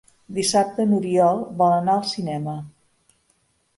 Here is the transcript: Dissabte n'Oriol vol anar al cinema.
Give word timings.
Dissabte 0.37 0.85
n'Oriol 0.93 1.43
vol 1.61 1.75
anar 1.75 1.99
al 1.99 2.09
cinema. 2.15 2.59